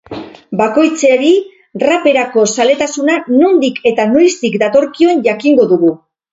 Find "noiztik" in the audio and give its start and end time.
4.17-4.59